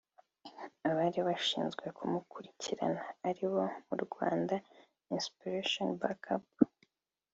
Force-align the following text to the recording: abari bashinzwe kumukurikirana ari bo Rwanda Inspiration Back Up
abari 0.89 1.19
bashinzwe 1.27 1.85
kumukurikirana 1.97 3.03
ari 3.27 3.45
bo 3.51 3.63
Rwanda 4.05 4.55
Inspiration 5.15 5.87
Back 6.01 6.23
Up 6.35 6.45